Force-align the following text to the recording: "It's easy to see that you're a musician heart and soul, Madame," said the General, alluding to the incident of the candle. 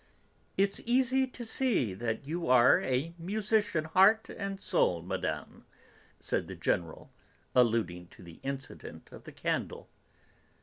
"It's 0.57 0.81
easy 0.87 1.27
to 1.27 1.45
see 1.45 1.93
that 1.93 2.25
you're 2.25 2.81
a 2.81 3.13
musician 3.19 3.83
heart 3.85 4.29
and 4.29 4.59
soul, 4.59 5.03
Madame," 5.03 5.63
said 6.19 6.47
the 6.47 6.55
General, 6.55 7.11
alluding 7.53 8.07
to 8.07 8.23
the 8.23 8.39
incident 8.41 9.11
of 9.11 9.25
the 9.25 9.31
candle. 9.31 9.89